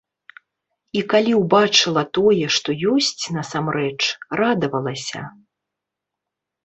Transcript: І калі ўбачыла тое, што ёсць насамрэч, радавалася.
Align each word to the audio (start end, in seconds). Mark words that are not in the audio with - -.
І 1.01 1.03
калі 1.13 1.33
ўбачыла 1.41 2.03
тое, 2.19 2.45
што 2.57 2.69
ёсць 2.93 3.23
насамрэч, 3.37 3.99
радавалася. 4.43 5.21